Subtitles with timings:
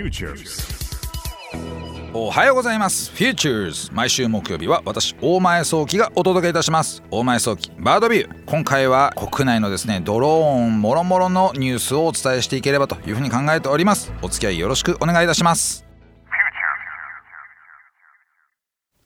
[0.00, 0.80] Futures
[2.14, 3.12] おはようございます。
[3.12, 7.02] Futures 毎週木曜日は私大前早期がお届けいたします。
[7.10, 8.44] 大前早期バードビュー。
[8.46, 14.10] 今回は国内のですねドローンもろもろのニュースをお伝えしていければというふうに考えております。
[14.22, 15.89] お付き合いよろしくお願いいたします。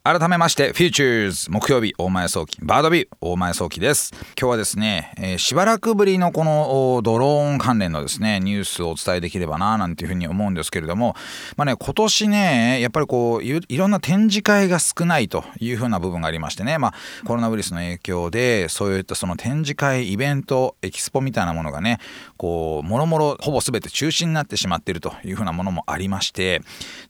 [0.06, 4.10] 改めまして、フューチャーズ木曜日大前早期バードビュー大前早期です。
[4.38, 11.16] 今日はですね、えーしばらくぶりのこのドローン関連のですね、ニュースをお伝えできればななんていうふうに思うんですけれども、
[11.56, 16.94] まあね、今年ね、やっぱりこういいろんな展示会が少ないというふうな部分がありましてね、まあ
[17.24, 21.98] コロナウイルスの影響で、そういったその展示会、イベント、エキスポみたいなものがね、
[22.36, 26.60] こう、もろもろほぼ全て中止になってしまっているというふうなものもありまして、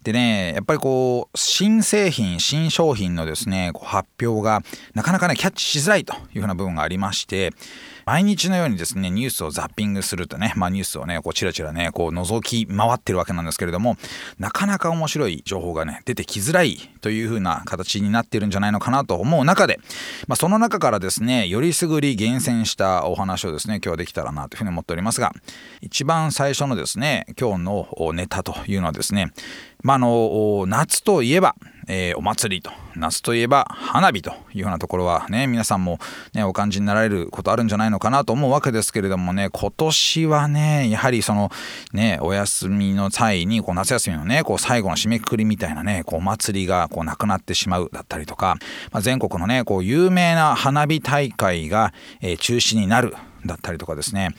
[0.05, 4.61] でね、やっぱりこう、新製品、新商品商品のですね、こう発表が
[4.93, 7.53] なかなかね、キャッチしづらいというふうな部分がありまして、
[8.05, 13.97] 毎日のようにですね、ニュースをザッピングするとね、まあニュースをね、こうチラチラね、こう覗き回ってるわけなんですけれども、
[14.39, 19.81] なかなか面白い情報がね、出てきづらいというふうな形になってるんじゃないのかなと思う中で、
[20.29, 25.33] まあその中からですね、よりすぐり厳選したお話をですね、今日はできたらなというふうに思っておりますが、
[25.81, 29.33] 一番最初のですね、今日のネタというのはですね、
[29.85, 31.55] まああの夏といえば、
[31.87, 35.99] えーお祭りと夏といえば花火というようなところはね皆さんも
[36.33, 41.51] ねお感じになられることあるんじゃないのかなと思うわけですけれどもね今年はねやはりその
[41.93, 48.57] ねお休みの際にこう夏休みのねこう最後の締めくくりみたいなねこうお祭りがこうなくなってしまうだったりとか、
[48.91, 53.15] まあ、全国のねこう有名な花火大会が、えー中止になる
[53.47, 54.35] だったりとかですね。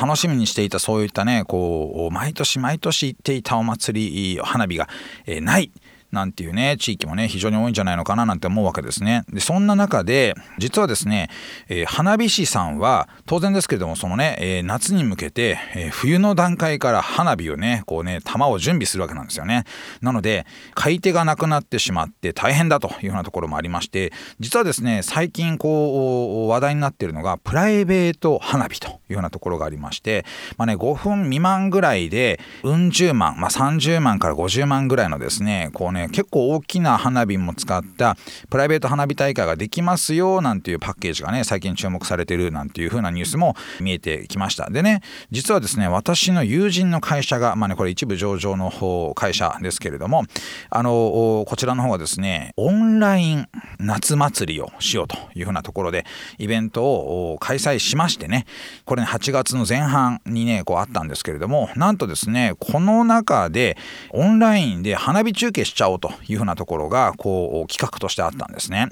[0.00, 4.88] 楽しみにしていたそういったねこう毎年毎年行っていたお祭り花火が、
[5.26, 5.70] えない。
[6.12, 9.24] なんていうね地域もね非常に多いんじゃないのかななんて思うわけですね。
[9.32, 11.28] でそんな中で実はですね、
[11.68, 19.64] えー花火師さんは当然ですけれどもそのね、えー夏に向けて、えー冬の段階から花火をねこうね玉を準備するわけなんですよね。
[20.00, 30.24] なので買い手がなくなってしまって大変だというようなところもありまして実はですね最近こう話題になっているのがプライベート花火というようなところがありまして、
[30.56, 38.16] まあね、5分未満ぐらいでうん十万、まあ、30万から50万ぐらいのですねこうね結構大きな花火も使った
[38.48, 44.70] プライベート花火大会ができますよなんていうパッケージがね最近注目されてるなんていう風なニュースも見えてきました。
[44.70, 50.24] でね実はですね私の友人の会社がまあねこれ一部上場の方会社ですけれども
[50.70, 53.46] あのこちらの方がですねオンライン
[53.78, 56.04] 夏祭りをしようという風なところで
[56.38, 58.46] イベントを開催しましてね
[58.84, 63.76] これね8月の前半にねこうあったんですけれどもなんとですねこの中で
[64.10, 68.88] オンラインで花火中継しちゃおうというふうなところがこう企画としてあったんですね。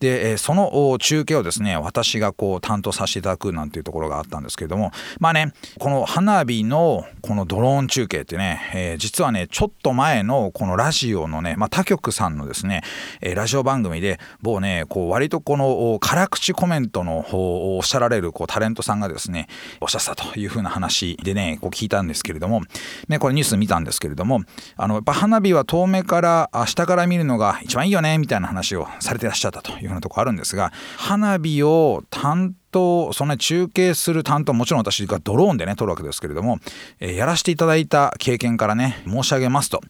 [0.00, 12.82] でその中継をですね私がこう担当させていただくなんていうところがあったんですけれどもまあねこの花火のこのドローン中継ってね、えー実はねちょっと前のこのラジオのね、まあ、他局さんのですね、
[13.20, 19.48] えーラジオ番組で某ねこう割とこの辛口コメントの方をおっしゃられるこうタレントさんがですね
[19.80, 22.62] おっしゃったというふうな話でねこう聞いたんですけれども、
[23.08, 24.42] ね、これニュース見たんですけれども
[24.76, 36.58] あのやっぱ花火は遠目からあ下から見るのが一番いいよねみたいな話をされてらっしゃったというふうなところあるんですが花火を担当その、ね、中継する担当もちろん私がドローンでね撮るわけですけれども、
[36.98, 39.80] えーやらせていただいた経験からね申し上げますと。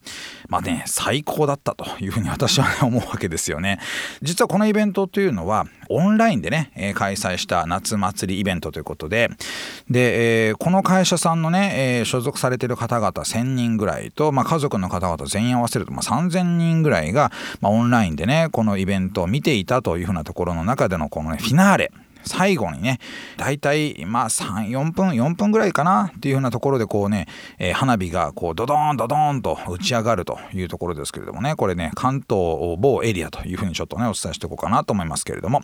[0.49, 3.79] まあね最高だったというふうに私はね思うわけですよね。
[4.21, 9.29] 実はこのイベントというのはオンラインでね、開催した夏祭りイベントということで
[9.89, 17.31] で、えーこの会社さんのね、えー所属されている方々1,000人ぐらいと、まあ、家族の方々全員合わせると、まあ、3,000人ぐらいが、
[17.61, 21.93] まあ、オンラインでねこのイベントを見ていたというふうなところの中でのこの、ね、フィナーレ。
[22.25, 22.99] 最後にね
[23.37, 27.27] 大体まあ34分4分ぐらいかなっていうようなところでこうね、
[27.59, 35.61] えー花火がこうドドーンドドーンと打ち上がるというところですけれどもねこれね関東某エリアというふうにちょっとねお伝えしておこうかなと思いますけれども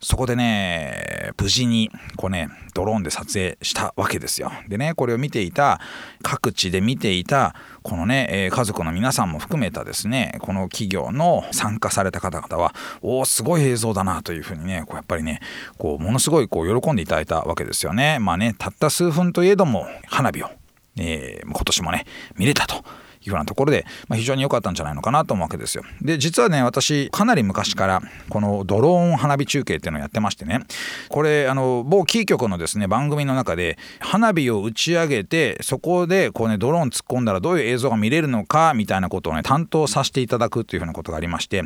[0.00, 4.52] そこでね無事にこうねドローンで撮影したわけですよ。
[4.68, 5.80] でねこれを見ていた
[6.22, 7.54] 各地で見ていた
[7.86, 15.38] このね、えー家族の皆さんも含めたですねこの企業の参加された方々はおおすごい映像だなというふうにねこうやっぱりね
[15.78, 18.18] こうものすごいこう喜んでいただいたわけですよね。
[18.18, 20.50] まあねたった数分といえども花火を、
[20.98, 22.06] えー今年もね
[22.36, 22.82] 見れたと。
[23.26, 25.84] いうようなところで、まあ、非常に良かったんじゃないのかなと思うわけですよ。
[26.00, 30.60] で実はね私かなり昔からこのドローン花火中継っていうのをやってましてね
[31.08, 41.62] これあの某キー局のですね番組の中で花火を打ち上げてそこでこうねドローン突っ込んだらどういう映像が見れるのかみたいなことをね担当させていただくというふうなことがありまして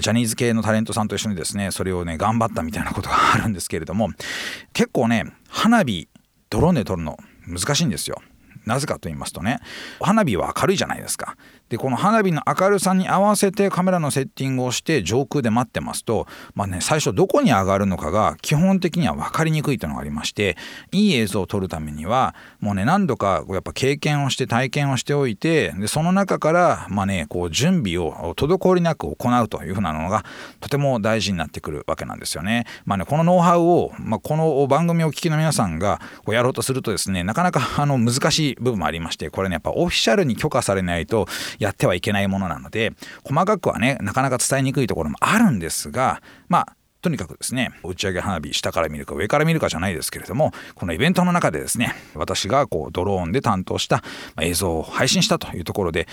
[0.00, 4.10] ジャニーズ系のタレントさんと一緒にですねそれをね頑張ったみたいなことがあるんですけれども
[4.72, 6.08] 結構ね花火
[6.50, 7.16] ドローンで撮るの
[7.46, 8.22] 難しいんですよ。
[8.66, 9.60] なぜかと言いますとね
[10.00, 11.36] 花火は明るいじゃないですか。
[11.68, 20.56] でこの花火の明るさに合わせてカメラのセッティングをして上空で待ってますと、まあね、最初どこに上がるのかが基本的には分かりにくいというのがありまして
[20.92, 30.24] いい映像を撮るためにはもうね何度かやっぱ経験をして体験をしておいてでその中からまあねこう準備を滞りなく行うというふうなのが
[30.60, 32.66] とても大事になってくるわけなんですよね。
[32.84, 41.26] まあねこのノウハウを、まあ、この番組をお聞きの皆さんがこうやろうとするとですねなかなかあの難しい部分もありましてこれねやっぱオフィシャルに許可されないと
[41.58, 42.92] やってはいけないものなので
[43.24, 54.02] 細かくはねなかなか伝えにくいところもあるんですがまあとにかくですね打ち上げ花火下から見るか上から見るかじゃないですけれどもこのイベントの中でですね私がこうドローンで担当した
[54.40, 56.08] 映像を配信したというところで、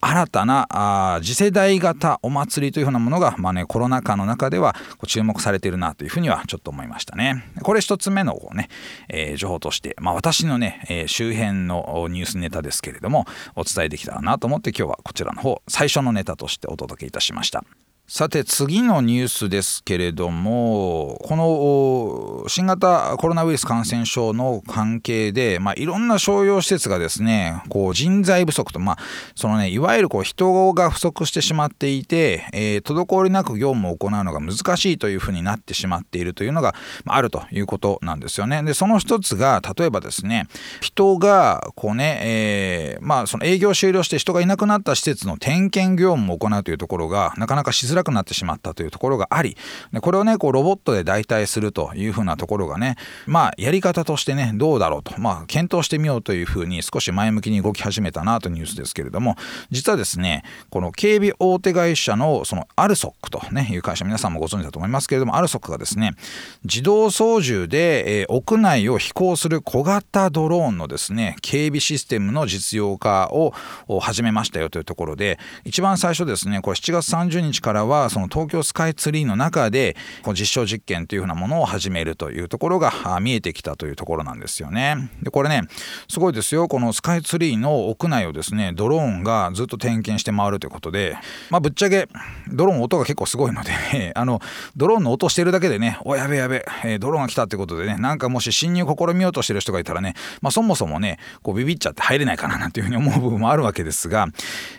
[0.00, 4.74] 新たなあ次世代型お祭りというふうなものが、まあね、コロナ禍の中では
[5.06, 7.44] 注目されているなというふうにはちょっと思いましたね。
[7.62, 8.68] これ一つ目のこうね、
[9.08, 17.64] えー、情報として、まあ、私のね、えー、周辺のニュースネタですけれどもお伝えできたらなと思って今日はこちらの方最初のネタとしてお届けいたしました。
[18.08, 28.98] さて次のニュースですけれどもこの新型コロナウイルス感染症の関係で、まあ、いろんな商用施設がですねこう人材不足と、まあ
[29.34, 36.76] そのね、いわゆるこう人が不足してしまっていて、えー、滞りなく業務を行うのが難しいというふうになってしまっているというのが
[37.06, 38.62] あるということなんですよね。
[38.62, 40.46] でその一つが例えばですね
[40.80, 49.56] 人がこうね、えー、まあその営業終了して人がいなくなった施設の点検業務を行うというところがなかなかしづらくなってしまったというところがあり
[50.00, 52.96] これをねこうロボットで代替するというふうなところがね
[53.26, 55.20] まあやり方としてねどうだろうと。
[55.20, 59.36] まあ検討してみようというふうに少し前向きに動き始めたなというニュースですけれども
[59.70, 66.12] 実はですねこの警備大手会社のそのアルソックとねいう会社皆さんもご存知だと思いますけれどもアルソックがですね
[66.64, 73.52] 自動操縦で、えー、屋内を飛行する小型ドローンのですね警備システムの実用化を
[74.00, 79.96] 始めましたよというところで一番最初ですねこれ7月30日からはその東京スカイツリーの中で
[80.26, 85.10] 実証実験というふうなものを始めるというところが見えてきたというところなんですよね。
[85.22, 85.62] でこれね
[86.08, 91.16] すごいですよこのスカイツリーの屋内をですねドローンがずっと点検して回るということで
[91.50, 92.08] まあぶっちゃけ
[92.48, 94.40] ドローン音が結構すごいので あの
[94.76, 104.28] ドローンの音してるだけでねおやべやべ、え、ドローンが来たってことでねなんかもし侵入試みようとしてる人がいたらね、まあ、そもそもねこうビビっちゃって入れないかななんていうふうに思う部分もあるわけですが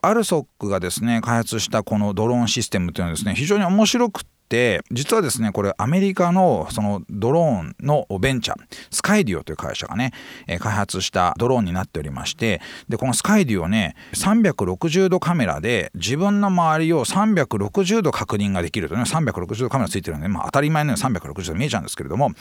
[0.02, 8.58] アルソックがですね開発したこのドローンシステムいうのはですね非常に面白くって実はですねこれアメリカのそのドローンのベンチャー
[8.92, 10.14] スカイデュオという会社がね
[10.60, 22.32] 開発したドローンになっておりましてでこのスカイデュオね360度カメラで自分の周りを360度確認ができるとね360度カメラついてるので、まあ、当たり前のように360度見えちゃうんですけれども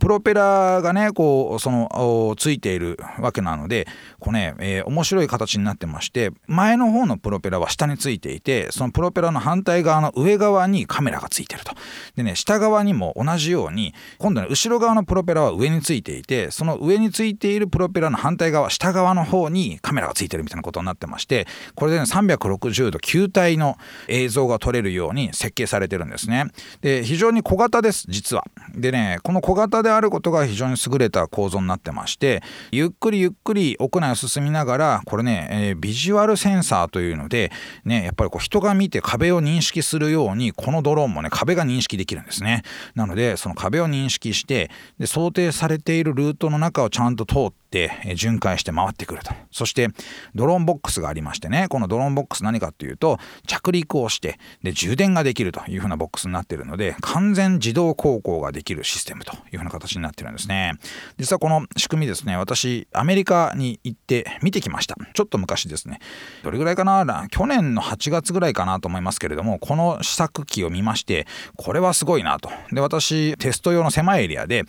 [0.00, 3.86] プロペラがねこうそのついているわけなので
[4.18, 11.55] こうね、えー、面白い形になってまして前の方のプロペラは下についていてそのプロペラの反対側の上側にカメラがついてる。
[11.64, 11.72] と。
[12.16, 23.76] でね下側にも同じように今度ね後ろ側のプロペラは上についていてその上についているプロペラの反対側下側の方にカメラがついてるみたいなことになってましてこれでね360度球体の
[24.08, 26.46] 映像が撮れるように設計されてるんですね。
[26.80, 28.44] で非常に小型です実は。
[28.74, 32.42] でねこの小型であることが非常に優れた構造になってまして
[32.72, 37.52] ゆっくりゆっくり屋内を進みながらこれね、えー、ビジュアルセンサーというので
[37.84, 42.62] ねやっぱりこう人が見て壁を認識するようにこのドローンもね壁が認識できるんですね。
[42.94, 47.65] なのでその壁を認識してで想定されているルートの中をちゃんと通って
[48.14, 49.32] 巡回して回ってくると。
[49.50, 49.88] そして
[50.34, 51.66] ドローンボックスがありましてね。
[51.68, 60.74] このドローンボックス何かっていうと着陸をしてで充電ができるというふうなボックスになっているので完全自動航行ができるシステムというふうな形になってるんですね。
[61.18, 64.96] 実はこの仕組みですね私アメリカに行って見てきました。
[65.14, 66.00] ちょっと昔ですね。
[66.42, 67.26] どれぐらいかな？
[67.30, 72.50] 去年の8月ぐらいかなと思いますけれどもこの試作機を見ましてこれはすごいなと。
[72.72, 74.64] で私テスト用の狭いエリアで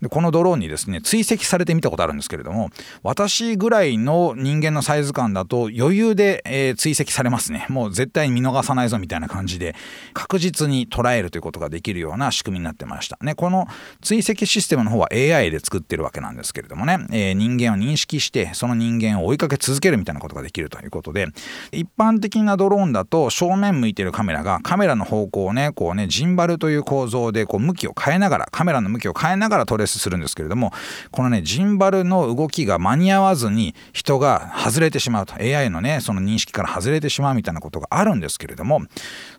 [0.00, 2.70] でこのドローンにですね追跡されてみたことあるんですけれどもも
[3.02, 7.66] 私ぐらいの人間のサイズ感だと余裕で、えー、追跡されますね。
[7.68, 9.74] もう絶対に見逃さないぞみたいな感じで
[10.12, 13.18] 確実に捉えるということができるような仕組みになってました。
[13.22, 13.66] ねこの
[14.00, 21.26] 追跡システムの方は AI で作ってるわけなんですけれどもね、えー、人間を認識してその人間を追いかけ続けるみたいなことができるということで
[21.70, 30.72] 一般的なドローンだと正面向いてるカメラがカメラの方向をねこうねジンバルという構造でこう向きを変えながらカメラの向きを変えながらトレースするんですけれども
[31.10, 35.34] このねジンバルの動きが間に合わずに人が外れてしまうと。
[35.34, 38.80] AI のねその認識から外れてしまうみたいなことがあるんですけれども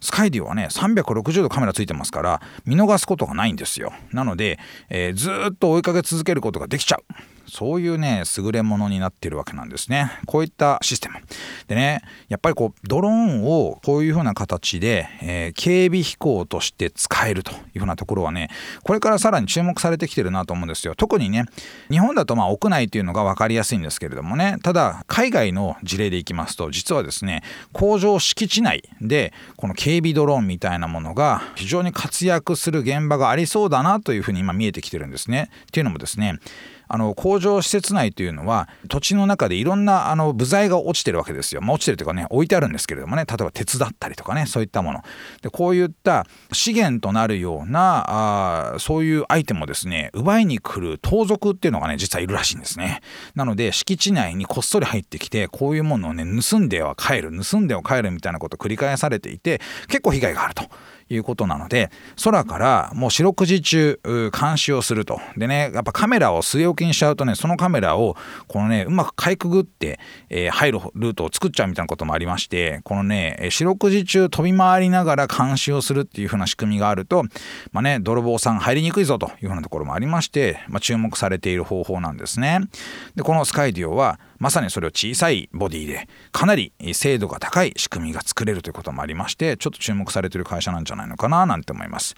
[0.01, 3.93] スカイディオはね360度カメラついてますから見逃すことがないんですよ。
[4.11, 7.03] なので、えー、ずっと追いかけ続けることができちゃう。
[7.53, 10.11] そういうね優れものになってるわけなんですね。
[10.25, 11.15] こういったシステム。
[11.67, 18.49] でねやっぱりこうドローンをこういうふうな形で、えー、警備飛行として使えるというふうなところはね
[18.83, 20.95] これからさらに注目されてきてるなと思うんですよ。
[20.95, 21.45] 特にね
[21.91, 24.57] 日本だとまあ屋内っていうのが分かりやすいんですけれどもね。
[24.63, 35.51] ただ海外の事例でいきますと実はですね工場敷地内でこの警備ドローンみたいなものが非常に活躍する現場がありそうだなというふうに今見えてきてるんですね。
[35.63, 36.39] っていうのもですね
[36.87, 43.25] あの工場施設内というのは土地の中でいろんなあの部材が落ちてるわけですよ、まあ、落ちてるというかね置いてあるんですけれどもね。
[43.25, 45.01] 例えば鉄だったりとかねそういったもの。
[45.41, 53.01] でこういった資源となるようなあそういうアイテムをですね奪いに来る盗賊っていうのがね実はいるらしいんですね。
[53.35, 60.63] なので敷地内にこっそり入ってきてこういうものをね盗んでは帰る盗んでは帰るみたいなことを繰り返されていて結構被害があると。
[61.09, 61.89] いうことなので
[62.23, 68.15] 空からもう四六時中監視をするとでねやっぱカメラを据え置きにしちゃうとねそのカメラを
[68.47, 77.23] このねうまくかいくぐって、えー、入るルートを作っちゃうみたいなこともありましてこのね四六時中飛び回りながら監視をするっていう風な仕組みがあると
[77.71, 82.61] まあね泥棒さん入りにくいぞという風なところもありまして、まあ、注目されている方法なんですね。
[83.15, 92.13] でこのスカイディオはまさにそれを小さいボディでかなり精度が高い仕組みが作れるということもありましてちょっと注目されてる会社なんじゃないのかななんて思います。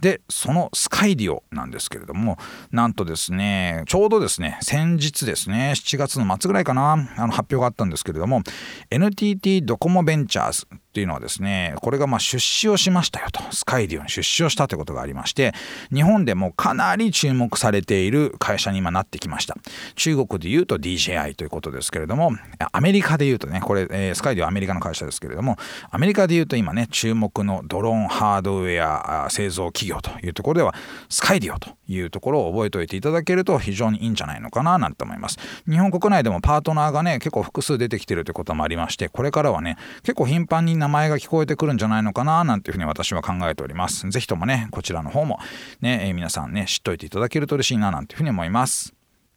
[0.00, 2.38] でそのスカイディオなんですけれども
[2.70, 8.42] なんとですねちょうどですね先日ですね7月の末ぐらいかなあの発表があったんですけれども
[8.90, 10.66] NTT ドコモベンチャーズ
[10.98, 13.40] っていうのはですねこれがまあ出資をしましたよと。
[13.52, 15.54] スカイディオに出資をしたということがありまして
[15.94, 19.56] 日本でもかなり注目されている会社に今なってきました。
[19.94, 22.32] 中国でいうと DJI ということですけれども
[22.72, 25.56] アメリカでいうとねこれ、え、スカイディオはアメリカの会社ですけれども
[25.90, 30.74] アメリカでいうと今ね注目のドローンハードウェア製造企業というところでは
[31.08, 35.38] スカイディオというところを覚えておいていただけると非常にいいんじゃないのかななんて思います。
[35.68, 44.08] 日本国内でもパートナーがね結構複数出てきてるということもありましてこれからはね結構頻繁に名名前が聞こえてくるんじゃないのかななんていうふうに私は考えております。
[44.08, 45.38] 是非ともねこちらの方も
[45.80, 48.94] ね、えー、皆さんね知っといていただけると嬉しいななんていうふうに思います。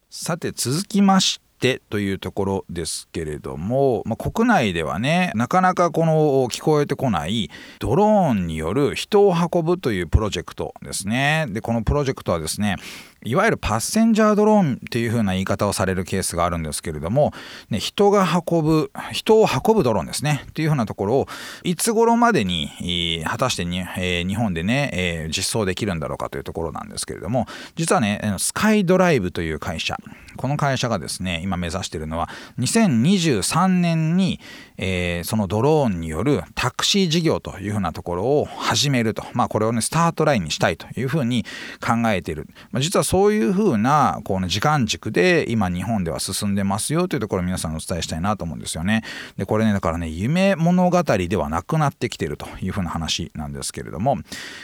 [0.09, 11.45] さて続きましててというところですけれども、まあ、国内ではねなかなかこの聞こえてこないドローンによる人を運ぶというプロジェクトですね。
[11.49, 12.77] でこのプロジェクトはですね
[13.23, 17.33] いわゆるパッセンジャードローンっていう風な言い方をされるケースがあるんですけれども、
[17.69, 20.43] ね、人が運ぶ人を運ぶドローンですね。
[20.49, 21.27] っていう風なところを
[21.63, 29.97] いつ頃までに果たしてに、えー、日本でね、えー、実装できるんだろうかというところなんですけれども実はねスカイドライブという会社
[30.37, 34.39] この会社がですね今目指しているのは2023年に、
[34.77, 41.45] えー、そのドローンによるタクシー事業というふうなところを始めると、まあ、これをねスタートラインにしたいというふうに
[41.79, 49.03] 考えている、まあ、実はそういうふうなこの時間軸で今日本では進んでますよというところを皆さんお伝えしたいなと思うんですよね。
[49.35, 54.15] でこれねだからね夢物語ではなくなってきてるというふうな話なんですけれども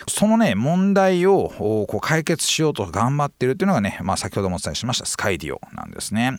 [0.07, 6.37] そのね問題をこう解決しようと頑張ってるっていうのがね、まあ、先ほどもお伝えしましたスカイディオなんですね。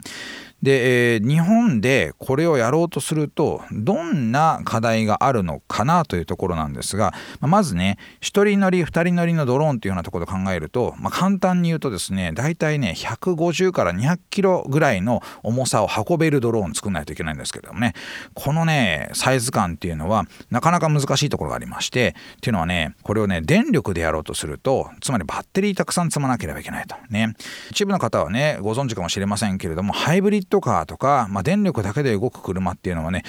[0.62, 17.94] で、えー、日本でこれをやろうとするとどんな課題があるのかなというところなんですがまずね1人乗り2人乗りのドローンというようなところで考えると、まあ、簡単に言うとですね大体ね150から200キロぐらいの重さを運べるドローンを作らないといけないんですけどもね
[18.34, 26.96] このねサイズ感っていうのはなかなか難しいところがありましてっていうのはねこれをね電力でやろうとするとつまりバッテリーたくさん積まなければいけないと。
[27.10, 27.34] ね。
[27.70, 33.24] 一部の方はねご存知かもしれませんけれどもハイブリッドカーとか、まあ、電力だけで動く車っていうのはね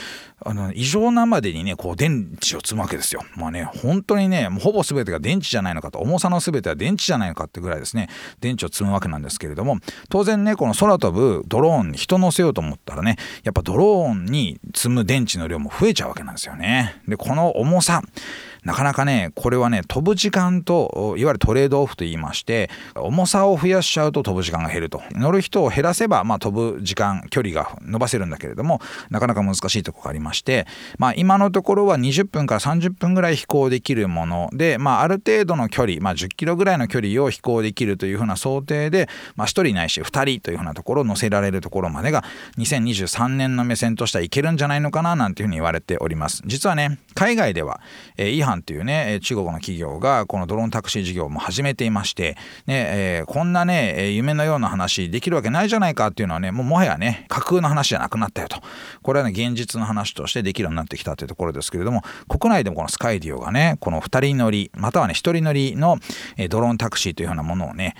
[0.45, 3.21] あの異常なまでにねこう電池を積むわけですよ。
[3.35, 8.09] まあね本当にねもうほぼ全てが電池じゃないのかと重さの全ては電池じゃないのかってぐらいですね
[8.39, 9.77] 電池を積むわけなんですけれども
[10.09, 17.01] 当然ねこの空飛ぶドローンに人乗せようと思ったらねやっぱドローンに積む電池の量も増えちゃうわけなんですよね。
[17.07, 18.01] でこの重さ
[18.63, 25.01] なかなかねこれはね飛ぶ時間といわゆるトレードオフと言いまして重さを増やしちゃうと飛ぶ時間が減ると。
[25.11, 42.23] 乗る人を減らせば、まあ、飛ぶ時間距離が伸ばせるんだけれどもなかなか難しいとこがありまして、まあ、今のところは20分から30分ぐらい飛行できるもので、まあ、ある程度の距離、まあ、10キロぐらいの距離を飛行できるというふうな想定で、まあ、1人ないし2人というふうなところを乗せられるところまでが
[42.57, 46.41] 2023年の目線としてはいけるんじゃないのかななんていうふうに言われております。
[46.45, 47.81] 実はね海外では、
[48.17, 52.37] えー、イハンというね中国の企業がこのドローンタクシー事業も始めていまして、
[52.67, 58.61] ねえー、こんなね夢のような話できるわけないじゃないかっていうのはねもうもはやね架空の話じゃなくなったよと。
[59.01, 65.97] これはね現実の話としてできるようになってきたというところですけれども国内でもこのスカイディオがねこの2人乗りまたはね1人乗りの
[66.49, 67.95] ドローンタクシーというようなものをね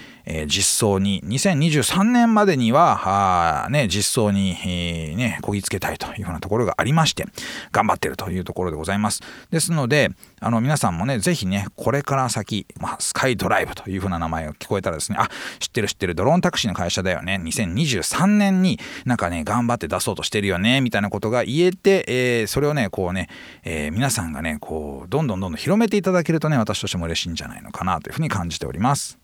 [0.48, 7.26] 実装に2023年までにはね実装にえねこぎつけたいというふうなところがありまして
[7.72, 9.22] 頑張ってるというところでございます。
[9.52, 15.28] ですのであの皆さんもね是非ねこれから先、まあ、スカイドライブというふうな名前が聞こえたらですねあ
[15.60, 23.30] 知ってる知ってるドローンタクシーの会社だよね2023年になんかね頑張って出そうとしてるよねみたいなことが言えて、えー、それをねこうね、
[23.64, 29.20] えー、皆さんがねこうどんどんどんどん広めていただけるとね私としても嬉しいんじゃないのかなというふうに感じております。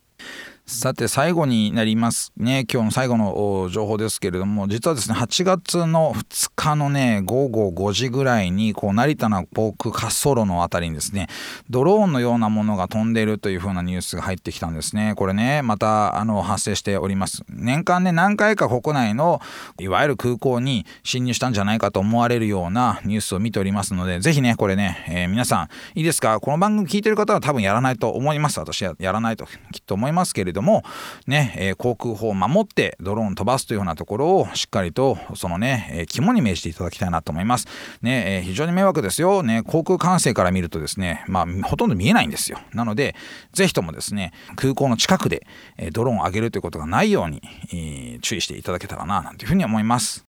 [0.68, 2.66] さて最後になりますね。
[2.68, 11.28] 今日の最後の情報ですけれども実はですね8月の2日のね午後5時ぐらいにこう成田の航空滑走路の辺りにですね
[11.70, 15.14] ドローンのようなものが飛んでいるというふうなニュースが入ってきたんですね。
[15.16, 17.44] これねまたあの発生しております。
[17.48, 19.42] 年間ね何回か国内の
[19.80, 26.40] いわゆる空港に侵入したんじゃないかと思われるようなニュースを見ておりますのでぜひねこれね、えー、皆さんいいですか？
[26.40, 28.60] この番組聞いてる方は多分やらないと思います。
[28.60, 29.52] 私はやらないときっ
[29.86, 30.84] と思いますけれどども、
[31.28, 37.68] ねえー、航空法を守ってドローン飛ばすというようなところをしっかりとそのね、えー、肝に銘じていただきたいなと思います。
[38.02, 42.60] ねえー、非常に迷惑ですよ、ね、航空管制から見るとですね、まあ、ほとんど見えないんですよ。
[42.74, 43.16] なので
[43.54, 45.46] ぜひともですね空港の近くで、
[45.78, 50.26] えドローンを上げるということがないように、えー、注意していただけたらななんていうふうに思います。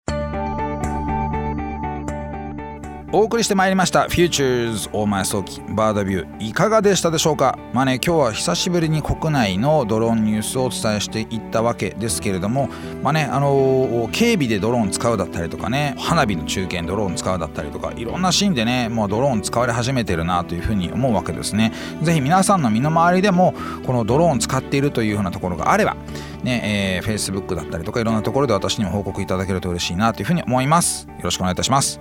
[3.12, 6.48] お送りしてまいりました Futures 大前早期バードビュー。
[6.48, 7.56] いかがでしたでしょうか？
[7.72, 12.68] まあね今日は久しぶりに国内のドローンニュースをお伝えしていったわけですけれども
[13.04, 21.72] まあねあのー、警備でドローン使うだったりとかね花火の中継ドローン使うだったりとかいろんなシーンでねもうドローン使われ始めてるなというふうに思うわけですね。
[22.02, 23.54] ぜひ皆さんの身の回りでも
[23.86, 25.96] このドローン使っているというふうなところがあれば
[26.42, 31.06] ねえー、Facebook だったりとかいろんなところで私にも報告いただけると嬉しいなというふうに思います。
[31.06, 32.00] よろしくお願いいたします。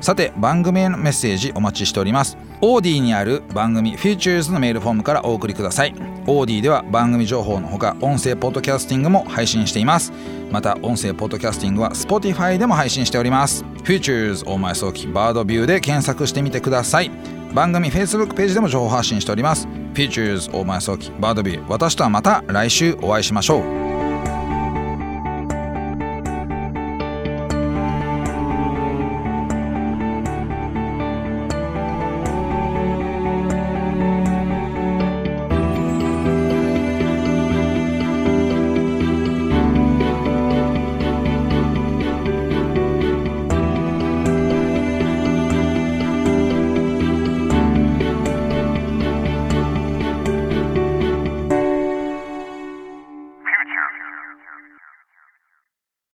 [0.00, 2.38] さて番組へのメッセージお待ちしております。
[2.60, 5.94] オーディにある番組 Futures のメールフォームからお送りください。
[6.26, 10.12] オーディでは番組情報のほか音声ポッドキャスティングも配信しています。
[10.50, 13.64] また音声ポッドキャスティングは Spotify でも配信しております。
[13.84, 17.10] Futures 大前早期バードビューで検索してみてください。
[17.54, 19.66] 番組 Facebook ページでも情報発信しております。
[19.94, 23.87] Futures 大前早期バードビュー私とはまた来週お会いしましょう。